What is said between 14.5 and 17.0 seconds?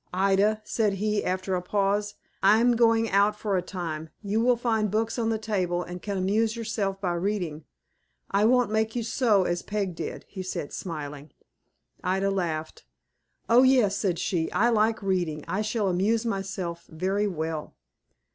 "I like reading. I shall amuse myself